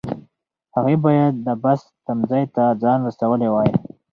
هغې 0.75 0.95
باید 1.05 1.33
د 1.45 1.47
بس 1.63 1.81
تمځای 2.05 2.43
ته 2.55 2.63
ځان 2.81 2.99
رسولی 3.07 3.49
وای. 3.51 3.69